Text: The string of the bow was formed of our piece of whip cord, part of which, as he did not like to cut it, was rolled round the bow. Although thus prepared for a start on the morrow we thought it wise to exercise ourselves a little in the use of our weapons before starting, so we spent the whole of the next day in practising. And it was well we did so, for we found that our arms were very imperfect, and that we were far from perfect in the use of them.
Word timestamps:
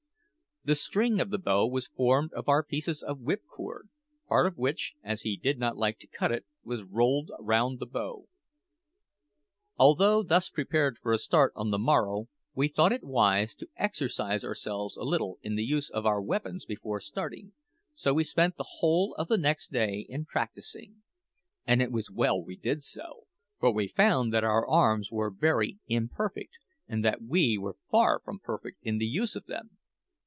The 0.63 0.75
string 0.75 1.19
of 1.19 1.31
the 1.31 1.39
bow 1.39 1.65
was 1.65 1.87
formed 1.87 2.33
of 2.33 2.47
our 2.47 2.61
piece 2.63 2.87
of 3.01 3.19
whip 3.19 3.41
cord, 3.47 3.89
part 4.27 4.45
of 4.45 4.59
which, 4.59 4.93
as 5.01 5.23
he 5.23 5.35
did 5.35 5.57
not 5.57 5.75
like 5.75 5.97
to 5.97 6.05
cut 6.05 6.31
it, 6.31 6.45
was 6.63 6.83
rolled 6.83 7.31
round 7.39 7.79
the 7.79 7.87
bow. 7.87 8.27
Although 9.77 10.21
thus 10.21 10.51
prepared 10.51 10.99
for 10.99 11.13
a 11.13 11.17
start 11.17 11.51
on 11.55 11.71
the 11.71 11.79
morrow 11.79 12.27
we 12.53 12.67
thought 12.67 12.91
it 12.91 13.03
wise 13.03 13.55
to 13.55 13.69
exercise 13.75 14.45
ourselves 14.45 14.95
a 14.97 15.01
little 15.03 15.39
in 15.41 15.55
the 15.55 15.63
use 15.63 15.89
of 15.89 16.05
our 16.05 16.21
weapons 16.21 16.63
before 16.65 16.99
starting, 16.99 17.53
so 17.95 18.13
we 18.13 18.23
spent 18.23 18.57
the 18.57 18.69
whole 18.81 19.15
of 19.15 19.29
the 19.29 19.39
next 19.39 19.71
day 19.71 20.05
in 20.07 20.25
practising. 20.25 21.01
And 21.65 21.81
it 21.81 21.91
was 21.91 22.11
well 22.11 22.39
we 22.39 22.55
did 22.55 22.83
so, 22.83 23.25
for 23.59 23.71
we 23.73 23.87
found 23.87 24.31
that 24.35 24.43
our 24.43 24.67
arms 24.67 25.09
were 25.11 25.31
very 25.31 25.79
imperfect, 25.87 26.59
and 26.87 27.03
that 27.03 27.23
we 27.23 27.57
were 27.57 27.77
far 27.89 28.19
from 28.23 28.37
perfect 28.37 28.77
in 28.83 28.99
the 28.99 29.07
use 29.07 29.35
of 29.35 29.47
them. 29.47 29.79